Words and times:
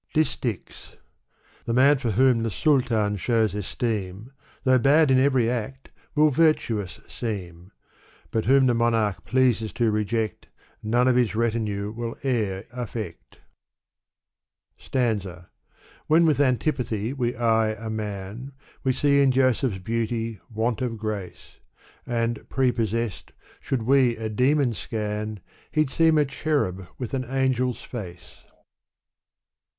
Digitized 0.15 0.41
by 0.41 0.49
Google 0.49 1.01
The 1.65 1.73
man 1.73 1.97
for 1.99 2.11
whom 2.13 2.41
the 2.41 2.49
Saltan 2.49 3.17
shows 3.17 3.53
esteem. 3.53 4.31
Though 4.63 4.79
bad 4.79 5.11
in 5.11 5.19
every 5.19 5.47
act, 5.47 5.91
will 6.15 6.31
virtuous 6.31 6.99
seem. 7.07 7.71
But 8.31 8.45
whom 8.45 8.65
the 8.65 8.73
monarch 8.73 9.23
pleases 9.25 9.71
to 9.73 9.91
reject, 9.91 10.47
None 10.81 11.07
of 11.07 11.15
his 11.17 11.35
retinue 11.35 11.91
will 11.91 12.15
e'er 12.25 12.65
affect 12.73 13.37
Stansa. 14.75 15.49
When 16.07 16.25
with 16.25 16.39
antii>ath7 16.39 17.17
we 17.17 17.35
eye 17.35 17.67
a 17.77 17.91
man, 17.91 18.53
We 18.83 18.93
see 18.93 19.21
in 19.21 19.31
Joseph's 19.31 19.77
beauty, 19.77 20.39
want 20.49 20.81
of 20.81 20.97
grace: 20.97 21.59
And, 22.07 22.49
prepossessed, 22.49 23.33
should 23.59 23.83
we 23.83 24.17
a 24.17 24.29
demon 24.29 24.73
scan. 24.73 25.41
He'd 25.69 25.91
seem 25.91 26.17
a 26.17 26.25
cherub 26.25 26.87
with 26.97 27.13
an 27.13 27.23
angel's 27.23 27.85
hct. 27.85 28.19